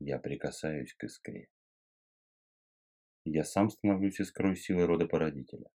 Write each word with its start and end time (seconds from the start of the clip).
Я 0.00 0.18
прикасаюсь 0.18 0.94
к 0.94 1.04
искре. 1.04 1.48
Я 3.24 3.44
сам 3.44 3.70
становлюсь 3.70 4.20
искрой 4.20 4.56
силы 4.56 4.86
рода 4.86 5.06
породителя, 5.06 5.70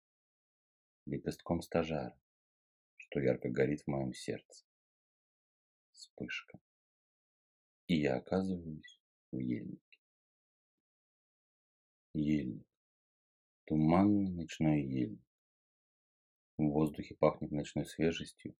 лепестком 1.04 1.60
стажара, 1.60 2.18
что 2.96 3.20
ярко 3.20 3.50
горит 3.50 3.82
в 3.82 3.88
моем 3.88 4.14
сердце. 4.14 4.64
Вспышка. 5.92 6.58
И 7.86 8.00
я 8.00 8.16
оказываюсь 8.16 9.00
в 9.30 9.38
ельнике. 9.38 10.00
Ельник. 12.14 12.66
Туманный 13.66 14.30
ночной 14.30 14.82
ельник. 14.82 15.20
В 16.56 16.64
воздухе 16.64 17.14
пахнет 17.16 17.50
ночной 17.50 17.84
свежестью, 17.84 18.54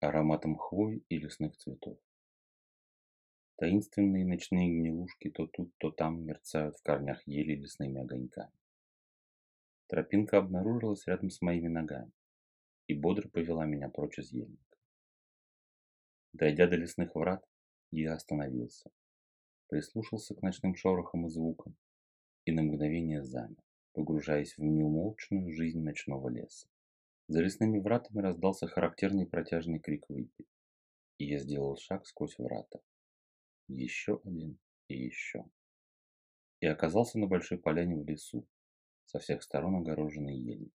ароматом 0.00 0.56
хвои 0.56 1.02
и 1.08 1.18
лесных 1.18 1.56
цветов. 1.56 1.98
Таинственные 3.62 4.26
ночные 4.26 4.68
гнилушки 4.76 5.30
то 5.30 5.46
тут, 5.46 5.72
то 5.78 5.92
там 5.92 6.24
мерцают 6.24 6.76
в 6.76 6.82
корнях 6.82 7.24
ели 7.28 7.54
лесными 7.54 8.00
огоньками. 8.00 8.50
Тропинка 9.86 10.38
обнаружилась 10.38 11.06
рядом 11.06 11.30
с 11.30 11.40
моими 11.40 11.68
ногами 11.68 12.10
и 12.88 12.94
бодро 12.94 13.28
повела 13.28 13.64
меня 13.64 13.88
прочь 13.88 14.18
из 14.18 14.32
ельника. 14.32 14.76
Дойдя 16.32 16.66
до 16.66 16.74
лесных 16.74 17.14
врат, 17.14 17.48
я 17.92 18.14
остановился, 18.14 18.90
прислушался 19.68 20.34
к 20.34 20.42
ночным 20.42 20.74
шорохам 20.74 21.26
и 21.26 21.30
звукам 21.30 21.76
и 22.44 22.50
на 22.50 22.64
мгновение 22.64 23.22
замер, 23.22 23.62
погружаясь 23.92 24.58
в 24.58 24.60
неумолчную 24.60 25.52
жизнь 25.52 25.84
ночного 25.84 26.28
леса. 26.30 26.66
За 27.28 27.40
лесными 27.40 27.78
вратами 27.78 28.22
раздался 28.22 28.66
характерный 28.66 29.28
протяжный 29.28 29.78
крик 29.78 30.08
выпи, 30.08 30.48
и 31.18 31.26
я 31.26 31.38
сделал 31.38 31.76
шаг 31.76 32.08
сквозь 32.08 32.36
врата 32.38 32.80
еще 33.74 34.20
один 34.24 34.58
и 34.88 34.96
еще. 34.96 35.44
И 36.60 36.66
оказался 36.66 37.18
на 37.18 37.26
большой 37.26 37.58
поляне 37.58 37.96
в 37.96 38.06
лесу, 38.06 38.46
со 39.04 39.18
всех 39.18 39.42
сторон 39.42 39.76
огороженный 39.76 40.36
ельник. 40.36 40.74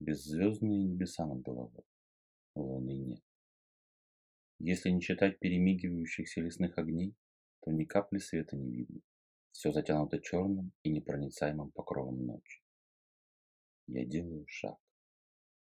Беззвездные 0.00 0.84
небеса 0.84 1.26
над 1.26 1.42
головой, 1.42 1.84
луны 2.54 2.96
нет. 2.96 3.22
Если 4.60 4.90
не 4.90 5.00
считать 5.00 5.38
перемигивающихся 5.38 6.40
лесных 6.40 6.78
огней, 6.78 7.16
то 7.60 7.70
ни 7.70 7.84
капли 7.84 8.18
света 8.18 8.56
не 8.56 8.70
видно. 8.70 9.00
Все 9.52 9.72
затянуто 9.72 10.20
черным 10.20 10.72
и 10.82 10.90
непроницаемым 10.90 11.72
покровом 11.72 12.24
ночи. 12.26 12.62
Я 13.86 14.04
делаю 14.04 14.46
шаг, 14.46 14.78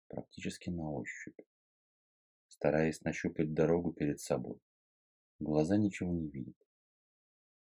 практически 0.09 0.71
на 0.71 0.91
ощупь, 0.91 1.41
стараясь 2.49 3.03
нащупать 3.03 3.55
дорогу 3.55 3.93
перед 3.93 4.21
собой. 4.21 4.61
Глаза 5.41 5.77
ничего 5.77 6.12
не 6.12 6.28
видят. 6.28 6.56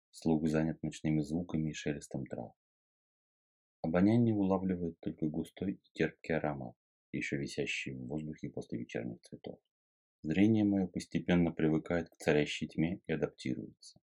Слух 0.09 0.47
занят 0.47 0.81
ночными 0.81 1.21
звуками 1.21 1.69
и 1.69 1.73
шелестом 1.73 2.25
трав. 2.25 2.53
Обоняние 3.81 4.33
улавливает 4.33 4.99
только 4.99 5.27
густой 5.27 5.73
и 5.73 5.89
терпкий 5.93 6.35
аромат, 6.35 6.75
еще 7.11 7.37
висящий 7.37 7.93
в 7.93 8.07
воздухе 8.07 8.49
после 8.49 8.79
вечерних 8.79 9.21
цветов. 9.21 9.59
Зрение 10.23 10.65
мое 10.65 10.87
постепенно 10.87 11.51
привыкает 11.51 12.09
к 12.09 12.17
царящей 12.17 12.67
тьме 12.67 13.01
и 13.05 13.13
адаптируется. 13.13 14.01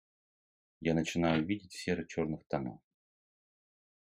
Я 0.80 0.94
начинаю 0.94 1.44
видеть 1.44 1.72
в 1.72 1.82
серо-черных 1.82 2.44
тонах. 2.46 2.80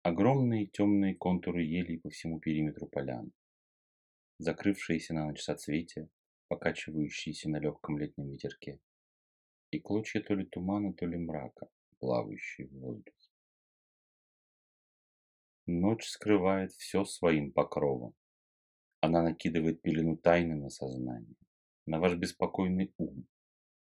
Огромные 0.03 0.67
темные 0.67 1.17
контуры 1.17 1.63
елей 1.63 1.99
по 1.99 2.09
всему 2.09 2.39
периметру 2.39 2.87
поляны. 2.87 3.33
Закрывшиеся 4.39 5.13
на 5.13 5.27
ночь 5.27 5.43
соцветия, 5.43 6.09
покачивающиеся 6.49 7.51
на 7.51 7.59
легком 7.59 7.99
летнем 7.99 8.31
ветерке 8.31 8.81
и 9.71 9.79
клочья 9.81 10.21
то 10.21 10.35
ли 10.35 10.45
тумана, 10.45 10.93
то 10.93 11.07
ли 11.07 11.17
мрака, 11.17 11.69
плавающие 11.99 12.67
в 12.69 12.73
воздухе. 12.79 13.31
Ночь 15.67 16.09
скрывает 16.09 16.73
все 16.73 17.05
своим 17.05 17.53
покровом. 17.53 18.15
Она 19.01 19.23
накидывает 19.23 19.83
пелену 19.83 20.17
тайны 20.17 20.57
на 20.57 20.69
сознание, 20.69 21.37
на 21.87 22.01
ваш 22.01 22.17
беспокойный 22.17 22.93
ум 22.99 23.27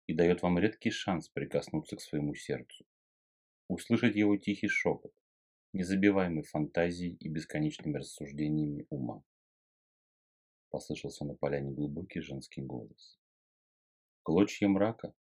и 0.08 0.14
дает 0.14 0.42
вам 0.42 0.60
редкий 0.60 0.92
шанс 0.92 1.30
прикоснуться 1.30 1.96
к 1.96 2.02
своему 2.02 2.36
сердцу, 2.36 2.86
услышать 3.68 4.16
его 4.16 4.38
тихий 4.38 4.68
шепот, 4.68 5.14
незабиваемый 5.74 6.44
фантазией 6.44 7.16
и 7.16 7.30
бесконечными 7.30 7.98
рассуждениями 7.98 8.86
ума. 8.90 9.24
Послышался 10.70 11.26
на 11.26 11.36
поляне 11.36 11.72
глубокий 11.72 12.20
женский 12.20 12.62
голос. 12.62 13.20
Клочья 14.24 14.68
мрака 14.68 15.14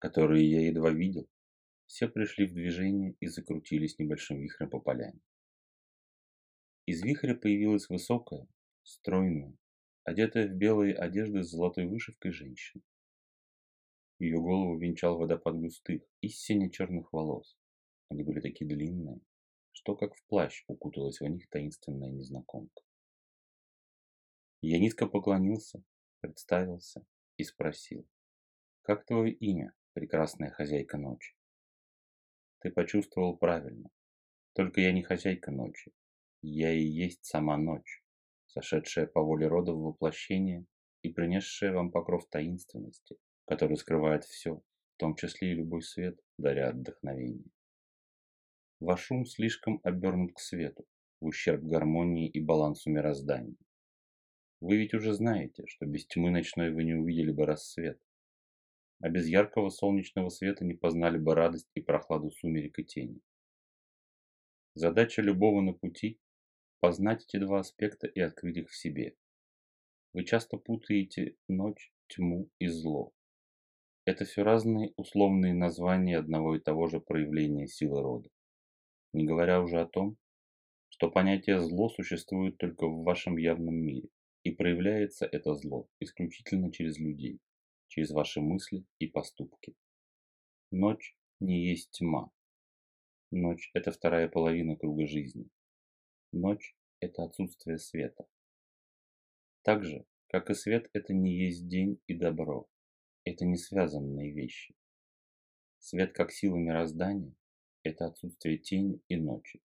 которые 0.00 0.50
я 0.50 0.66
едва 0.66 0.90
видел, 0.90 1.28
все 1.86 2.08
пришли 2.08 2.46
в 2.46 2.54
движение 2.54 3.14
и 3.20 3.28
закрутились 3.28 3.98
небольшим 3.98 4.40
вихрем 4.40 4.70
по 4.70 4.80
поляне. 4.80 5.20
Из 6.86 7.02
вихря 7.02 7.34
появилась 7.34 7.88
высокая, 7.88 8.48
стройная, 8.82 9.54
одетая 10.04 10.48
в 10.48 10.54
белые 10.54 10.94
одежды 10.94 11.44
с 11.44 11.50
золотой 11.50 11.86
вышивкой 11.86 12.32
женщина. 12.32 12.82
Ее 14.18 14.40
голову 14.40 14.78
венчал 14.78 15.18
водопад 15.18 15.56
густых 15.56 16.02
и 16.22 16.28
сине-черных 16.28 17.12
волос. 17.12 17.56
Они 18.08 18.22
были 18.22 18.40
такие 18.40 18.66
длинные, 18.66 19.20
что 19.72 19.94
как 19.96 20.14
в 20.14 20.24
плащ 20.26 20.64
укуталась 20.66 21.20
в 21.20 21.26
них 21.26 21.48
таинственная 21.50 22.10
незнакомка. 22.10 22.82
Я 24.62 24.78
низко 24.78 25.06
поклонился, 25.06 25.82
представился 26.20 27.04
и 27.36 27.44
спросил, 27.44 28.06
«Как 28.82 29.04
твое 29.04 29.32
имя?» 29.32 29.74
Прекрасная 30.00 30.50
хозяйка 30.50 30.96
ночи. 30.96 31.34
Ты 32.60 32.70
почувствовал 32.70 33.36
правильно. 33.36 33.90
Только 34.54 34.80
я 34.80 34.92
не 34.92 35.02
хозяйка 35.02 35.50
ночи. 35.50 35.92
Я 36.40 36.72
и 36.72 36.80
есть 36.80 37.26
сама 37.26 37.58
ночь, 37.58 38.02
сошедшая 38.46 39.06
по 39.06 39.20
воле 39.22 39.46
рода 39.46 39.74
в 39.74 39.82
воплощение 39.82 40.64
и 41.02 41.12
принесшая 41.12 41.74
вам 41.74 41.90
покров 41.90 42.26
таинственности, 42.30 43.18
который 43.44 43.76
скрывает 43.76 44.24
все, 44.24 44.54
в 44.54 44.96
том 44.96 45.16
числе 45.16 45.52
и 45.52 45.54
любой 45.54 45.82
свет, 45.82 46.18
даря 46.38 46.70
отдохновение. 46.70 47.50
Ваш 48.80 49.10
ум 49.10 49.26
слишком 49.26 49.80
обернут 49.82 50.32
к 50.32 50.38
свету, 50.38 50.86
в 51.20 51.26
ущерб 51.26 51.62
гармонии 51.62 52.26
и 52.26 52.40
балансу 52.40 52.88
мироздания. 52.88 53.58
Вы 54.60 54.78
ведь 54.78 54.94
уже 54.94 55.12
знаете, 55.12 55.66
что 55.66 55.84
без 55.84 56.06
тьмы 56.06 56.30
ночной 56.30 56.72
вы 56.72 56.84
не 56.84 56.94
увидели 56.94 57.32
бы 57.32 57.44
рассвет, 57.44 58.00
а 59.00 59.08
без 59.08 59.26
яркого 59.26 59.70
солнечного 59.70 60.28
света 60.28 60.64
не 60.64 60.74
познали 60.74 61.18
бы 61.18 61.34
радость 61.34 61.70
и 61.74 61.80
прохладу 61.80 62.30
сумерек 62.30 62.78
и 62.78 62.84
тени. 62.84 63.20
Задача 64.74 65.22
любого 65.22 65.62
на 65.62 65.72
пути– 65.72 66.20
познать 66.80 67.24
эти 67.24 67.38
два 67.38 67.60
аспекта 67.60 68.06
и 68.06 68.20
открыть 68.20 68.58
их 68.58 68.68
в 68.68 68.76
себе. 68.76 69.16
Вы 70.12 70.24
часто 70.24 70.58
путаете 70.58 71.36
ночь, 71.48 71.92
тьму 72.08 72.50
и 72.58 72.68
зло. 72.68 73.12
Это 74.04 74.24
все 74.24 74.42
разные 74.42 74.92
условные 74.96 75.54
названия 75.54 76.18
одного 76.18 76.56
и 76.56 76.60
того 76.60 76.88
же 76.88 77.00
проявления 77.00 77.66
силы 77.66 78.02
рода. 78.02 78.28
Не 79.12 79.24
говоря 79.24 79.60
уже 79.60 79.80
о 79.80 79.86
том, 79.86 80.16
что 80.88 81.10
понятие 81.10 81.60
зло 81.60 81.88
существует 81.88 82.58
только 82.58 82.86
в 82.86 83.02
вашем 83.02 83.36
явном 83.36 83.74
мире, 83.74 84.08
и 84.42 84.50
проявляется 84.50 85.26
это 85.26 85.54
зло 85.54 85.88
исключительно 86.00 86.72
через 86.72 86.98
людей 86.98 87.40
через 87.90 88.12
ваши 88.12 88.40
мысли 88.40 88.86
и 88.98 89.08
поступки. 89.08 89.74
Ночь 90.70 91.16
не 91.40 91.68
есть 91.68 91.90
тьма. 91.90 92.30
Ночь– 93.32 93.70
это 93.74 93.90
вторая 93.90 94.28
половина 94.28 94.76
круга 94.76 95.06
жизни. 95.06 95.50
Ночь– 96.32 96.76
это 97.00 97.24
отсутствие 97.24 97.78
света. 97.78 98.26
Так 99.62 99.84
же, 99.84 100.06
как 100.28 100.50
и 100.50 100.54
свет– 100.54 100.88
это 100.92 101.12
не 101.12 101.36
есть 101.36 101.66
день 101.66 102.00
и 102.06 102.14
добро. 102.14 102.68
Это 103.24 103.44
не 103.44 103.56
связанные 103.56 104.32
вещи. 104.32 104.76
Свет 105.78 106.12
как 106.12 106.30
сила 106.30 106.56
мироздания– 106.56 107.34
это 107.82 108.06
отсутствие 108.06 108.58
тени 108.58 109.02
и 109.08 109.16
ночи. 109.16 109.60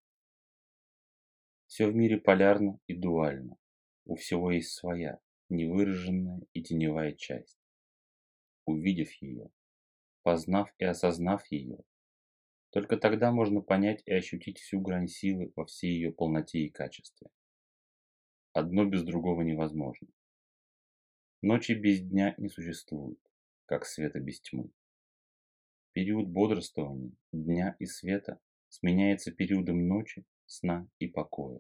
Все 1.67 1.87
в 1.87 1.95
мире 1.95 2.17
полярно 2.17 2.79
и 2.87 2.95
дуально. 2.95 3.57
У 4.05 4.15
всего 4.15 4.51
есть 4.51 4.71
своя, 4.71 5.19
невыраженная 5.49 6.41
и 6.53 6.63
теневая 6.63 7.13
часть. 7.13 7.62
Увидев 8.65 9.11
ее, 9.21 9.49
познав 10.23 10.73
и 10.77 10.85
осознав 10.85 11.45
ее, 11.51 11.79
только 12.71 12.97
тогда 12.97 13.31
можно 13.31 13.61
понять 13.61 14.01
и 14.05 14.13
ощутить 14.13 14.59
всю 14.59 14.79
грань 14.79 15.07
силы 15.07 15.51
во 15.55 15.65
всей 15.65 15.93
ее 15.93 16.11
полноте 16.11 16.59
и 16.59 16.69
качестве. 16.71 17.27
Одно 18.53 18.85
без 18.85 19.03
другого 19.03 19.41
невозможно. 19.41 20.07
Ночи 21.41 21.73
без 21.73 22.01
дня 22.01 22.35
не 22.37 22.49
существует, 22.49 23.19
как 23.65 23.85
света 23.85 24.19
без 24.19 24.41
тьмы. 24.41 24.71
Период 25.91 26.29
бодрствования, 26.29 27.11
дня 27.31 27.75
и 27.79 27.85
света 27.85 28.39
сменяется 28.69 29.31
периодом 29.31 29.87
ночи, 29.87 30.25
сна 30.45 30.87
и 30.99 31.07
покоя. 31.07 31.59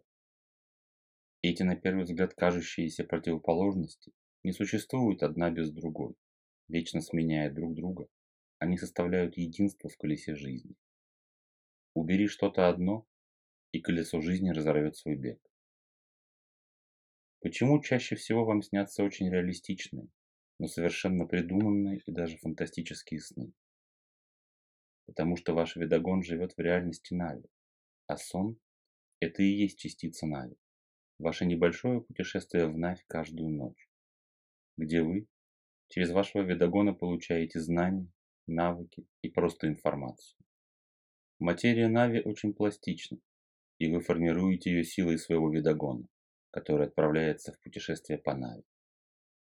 Эти 1.43 1.61
на 1.61 1.75
первый 1.75 2.05
взгляд 2.05 2.33
кажущиеся 2.33 3.03
противоположности 3.03 4.13
не 4.43 4.53
существуют 4.53 5.21
одна 5.21 5.51
без 5.51 5.71
другой. 5.71 6.15
Вечно 6.67 7.01
сменяя 7.01 7.51
друг 7.51 7.75
друга, 7.75 8.07
они 8.59 8.77
составляют 8.77 9.37
единство 9.37 9.89
в 9.89 9.97
колесе 9.97 10.35
жизни. 10.35 10.75
Убери 11.93 12.27
что-то 12.27 12.69
одно, 12.69 13.07
и 13.71 13.81
колесо 13.81 14.21
жизни 14.21 14.49
разорвет 14.49 14.95
свой 14.95 15.15
бег. 15.15 15.39
Почему 17.41 17.81
чаще 17.81 18.15
всего 18.15 18.45
вам 18.45 18.61
снятся 18.61 19.03
очень 19.03 19.29
реалистичные, 19.29 20.07
но 20.59 20.67
совершенно 20.67 21.25
придуманные 21.25 22.01
и 22.05 22.11
даже 22.11 22.37
фантастические 22.37 23.19
сны? 23.19 23.53
потому 25.05 25.35
что 25.37 25.53
ваш 25.53 25.75
видогон 25.75 26.23
живет 26.23 26.53
в 26.53 26.59
реальности 26.59 27.13
Нави, 27.13 27.45
а 28.07 28.17
сон– 28.17 28.57
это 29.19 29.43
и 29.43 29.47
есть 29.47 29.79
частица 29.79 30.25
Нави, 30.25 30.55
ваше 31.19 31.45
небольшое 31.45 32.01
путешествие 32.01 32.67
в 32.67 32.77
Навь 32.77 33.03
каждую 33.07 33.49
ночь, 33.49 33.89
где 34.77 35.01
вы 35.01 35.27
через 35.93 36.09
вашего 36.09 36.41
видогона 36.41 36.91
получаете 36.91 37.59
знания, 37.59 38.11
навыки 38.47 39.05
и 39.21 39.29
просто 39.29 39.67
информацию. 39.67 40.39
Материя 41.37 41.87
Нави 41.87 42.19
очень 42.19 42.55
пластична, 42.55 43.19
и 43.77 43.93
вы 43.93 44.01
формируете 44.01 44.71
ее 44.71 44.85
силой 44.85 45.19
своего 45.19 45.51
видогона, 45.51 46.07
который 46.49 46.87
отправляется 46.87 47.53
в 47.53 47.61
путешествие 47.61 48.17
по 48.17 48.33
Нави. 48.33 48.63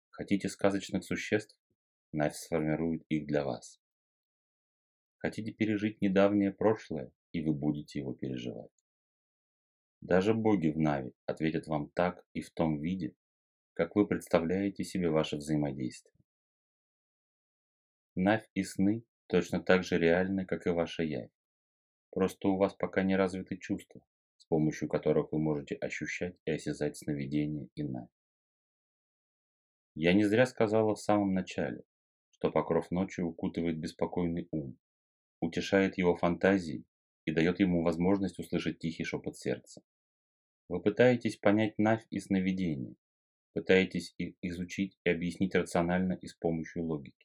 Хотите 0.09 0.49
сказочных 0.49 1.05
существ? 1.05 1.57
Навь 2.11 2.35
сформирует 2.35 3.03
их 3.07 3.27
для 3.27 3.45
вас. 3.45 3.79
Хотите 5.19 5.53
пережить 5.53 6.01
недавнее 6.01 6.51
прошлое, 6.51 7.13
и 7.31 7.41
вы 7.41 7.53
будете 7.53 7.99
его 7.99 8.13
переживать. 8.13 8.71
Даже 10.01 10.33
боги 10.33 10.67
в 10.67 10.77
Нави 10.77 11.13
ответят 11.27 11.67
вам 11.67 11.91
так 11.91 12.25
и 12.33 12.41
в 12.41 12.51
том 12.51 12.81
виде, 12.81 13.15
как 13.71 13.95
вы 13.95 14.05
представляете 14.05 14.83
себе 14.83 15.09
ваше 15.09 15.37
взаимодействие. 15.37 16.14
Навь 18.15 18.47
и 18.53 18.63
сны 18.63 19.03
точно 19.27 19.59
так 19.59 19.83
же 19.83 19.97
реальны, 19.97 20.45
как 20.45 20.67
и 20.67 20.69
ваша 20.69 21.03
явь. 21.03 21.29
Просто 22.11 22.47
у 22.47 22.55
вас 22.55 22.73
пока 22.73 23.03
не 23.03 23.17
развиты 23.17 23.57
чувства, 23.57 24.01
с 24.37 24.45
помощью 24.45 24.87
которых 24.87 25.33
вы 25.33 25.39
можете 25.39 25.75
ощущать 25.75 26.37
и 26.45 26.51
осязать 26.51 26.95
сновидения 26.95 27.67
и 27.75 27.83
Навь. 27.83 28.07
Я 29.95 30.13
не 30.13 30.23
зря 30.23 30.45
сказала 30.45 30.95
в 30.95 30.99
самом 31.01 31.33
начале, 31.33 31.83
что 32.31 32.51
покров 32.51 32.89
ночи 32.89 33.19
укутывает 33.19 33.79
беспокойный 33.79 34.47
ум, 34.51 34.77
утешает 35.41 35.97
его 35.97 36.15
фантазии 36.15 36.85
и 37.25 37.31
дает 37.31 37.59
ему 37.59 37.83
возможность 37.83 38.39
услышать 38.39 38.79
тихий 38.79 39.03
шепот 39.03 39.37
сердца. 39.37 39.81
Вы 40.69 40.81
пытаетесь 40.81 41.35
понять 41.35 41.77
Навь 41.77 42.05
и 42.09 42.19
сновидения, 42.19 42.95
пытаетесь 43.53 44.15
их 44.17 44.35
изучить 44.41 44.97
и 45.03 45.09
объяснить 45.09 45.53
рационально 45.53 46.13
и 46.13 46.27
с 46.27 46.33
помощью 46.33 46.85
логики. 46.85 47.24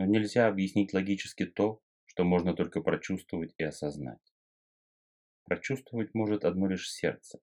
Но 0.00 0.06
нельзя 0.06 0.48
объяснить 0.48 0.94
логически 0.94 1.44
то, 1.44 1.82
что 2.06 2.24
можно 2.24 2.54
только 2.54 2.80
прочувствовать 2.80 3.52
и 3.58 3.64
осознать. 3.64 4.32
Прочувствовать 5.44 6.14
может 6.14 6.46
одно 6.46 6.68
лишь 6.68 6.90
сердце. 6.90 7.38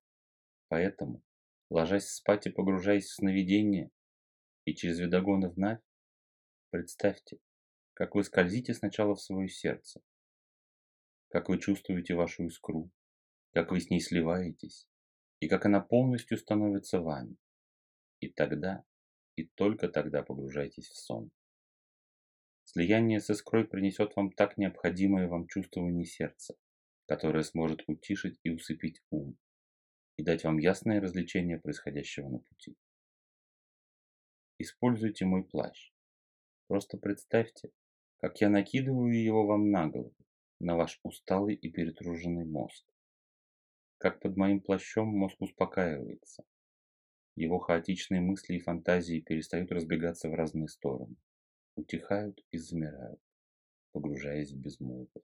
Поэтому, 0.67 1.21
ложась 1.69 2.09
спать 2.09 2.47
и 2.47 2.49
погружаясь 2.49 3.05
в 3.05 3.13
сновидение, 3.13 3.91
и 4.65 4.73
через 4.73 4.97
видогоны 4.97 5.51
в 5.51 5.57
Навь, 5.59 5.83
представьте, 6.71 7.37
как 7.93 8.15
вы 8.15 8.23
скользите 8.23 8.73
сначала 8.73 9.13
в 9.13 9.21
свое 9.21 9.49
сердце, 9.49 10.01
как 11.27 11.49
вы 11.49 11.59
чувствуете 11.59 12.15
вашу 12.15 12.45
искру, 12.45 12.89
как 13.53 13.69
вы 13.69 13.81
с 13.81 13.91
ней 13.91 13.99
сливаетесь, 13.99 14.87
и 15.41 15.47
как 15.47 15.67
она 15.67 15.79
полностью 15.79 16.39
становится 16.39 17.01
вами. 17.01 17.37
И 18.19 18.29
тогда, 18.29 18.83
и 19.35 19.45
только 19.45 19.89
тогда 19.89 20.23
погружайтесь 20.23 20.89
в 20.89 20.97
сон. 20.97 21.29
Слияние 22.69 23.21
с 23.21 23.29
искрой 23.29 23.65
принесет 23.65 24.13
вам 24.17 24.29
так 24.29 24.57
необходимое 24.57 25.29
вам 25.29 25.47
чувствование 25.47 26.03
сердца, 26.03 26.53
которое 27.05 27.43
сможет 27.43 27.81
утишить 27.87 28.41
и 28.43 28.49
усыпить 28.49 29.01
ум, 29.09 29.37
и 30.17 30.23
дать 30.23 30.43
вам 30.43 30.57
ясное 30.57 30.99
развлечение 30.99 31.61
происходящего 31.61 32.27
на 32.27 32.39
пути. 32.39 32.75
Используйте 34.59 35.23
мой 35.23 35.45
плащ. 35.45 35.93
Просто 36.67 36.97
представьте, 36.97 37.71
как 38.17 38.41
я 38.41 38.49
накидываю 38.49 39.17
его 39.17 39.47
вам 39.47 39.71
на 39.71 39.87
голову, 39.87 40.13
на 40.59 40.75
ваш 40.75 40.99
усталый 41.03 41.55
и 41.55 41.71
перетруженный 41.71 42.45
мозг. 42.45 42.85
Как 43.97 44.19
под 44.19 44.35
моим 44.35 44.59
плащом 44.59 45.07
мозг 45.07 45.37
успокаивается. 45.39 46.43
Его 47.35 47.59
хаотичные 47.59 48.19
мысли 48.19 48.55
и 48.55 48.59
фантазии 48.59 49.21
перестают 49.21 49.71
разбегаться 49.71 50.27
в 50.27 50.33
разные 50.33 50.67
стороны, 50.67 51.15
утихают 51.77 52.43
и 52.51 52.57
замирают, 52.57 53.21
погружаясь 53.93 54.51
в 54.51 54.59
безмолвие. 54.59 55.23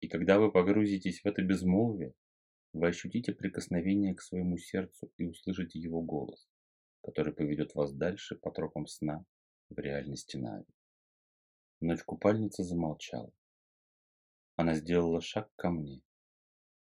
И 0.00 0.08
когда 0.08 0.38
вы 0.38 0.50
погрузитесь 0.50 1.20
в 1.20 1.26
это 1.26 1.42
безмолвие, 1.42 2.14
вы 2.72 2.88
ощутите 2.88 3.32
прикосновение 3.32 4.14
к 4.14 4.22
своему 4.22 4.58
сердцу 4.58 5.12
и 5.16 5.24
услышите 5.24 5.78
его 5.78 6.02
голос, 6.02 6.48
который 7.02 7.32
поведет 7.32 7.74
вас 7.74 7.92
дальше 7.92 8.36
по 8.36 8.50
тропам 8.50 8.86
сна 8.86 9.24
в 9.70 9.78
реальности 9.78 10.36
Нави. 10.36 10.66
Ночь-купальница 11.80 12.64
замолчала. 12.64 13.32
Она 14.56 14.74
сделала 14.74 15.20
шаг 15.20 15.50
ко 15.56 15.70
мне. 15.70 16.02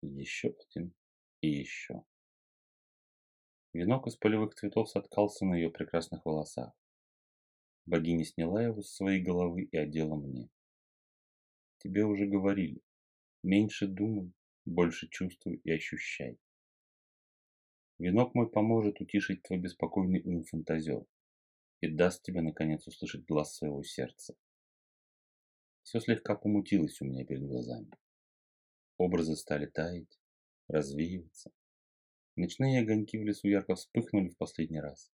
Еще 0.02 0.56
один 0.68 0.94
и 1.40 1.48
еще. 1.48 2.04
Венок 3.72 4.06
из 4.06 4.16
полевых 4.16 4.54
цветов 4.54 4.88
соткался 4.88 5.44
на 5.44 5.54
ее 5.54 5.70
прекрасных 5.70 6.24
волосах. 6.24 6.72
Богиня 7.90 8.24
сняла 8.24 8.62
его 8.62 8.82
с 8.82 8.94
своей 8.94 9.20
головы 9.20 9.62
и 9.64 9.76
одела 9.76 10.14
мне. 10.14 10.48
Тебе 11.78 12.04
уже 12.04 12.24
говорили. 12.24 12.80
Меньше 13.42 13.88
думай, 13.88 14.32
больше 14.64 15.08
чувствуй 15.08 15.56
и 15.64 15.72
ощущай. 15.72 16.38
Венок 17.98 18.32
мой 18.36 18.48
поможет 18.48 19.00
утишить 19.00 19.42
твой 19.42 19.58
беспокойный 19.58 20.22
ум 20.22 20.44
фантазер 20.44 21.04
и 21.80 21.88
даст 21.88 22.22
тебе, 22.22 22.42
наконец, 22.42 22.86
услышать 22.86 23.26
глаз 23.26 23.56
своего 23.56 23.82
сердца. 23.82 24.36
Все 25.82 25.98
слегка 25.98 26.36
помутилось 26.36 27.00
у 27.00 27.06
меня 27.06 27.24
перед 27.24 27.42
глазами. 27.42 27.90
Образы 28.98 29.34
стали 29.34 29.66
таять, 29.66 30.20
развеиваться. 30.68 31.50
Ночные 32.36 32.82
огоньки 32.82 33.18
в 33.18 33.24
лесу 33.24 33.48
ярко 33.48 33.74
вспыхнули 33.74 34.28
в 34.28 34.36
последний 34.36 34.80
раз, 34.80 35.10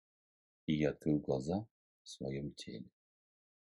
и 0.66 0.74
я 0.74 0.90
открыл 0.90 1.20
глаза 1.20 1.66
своем 2.08 2.52
теле. 2.52 2.84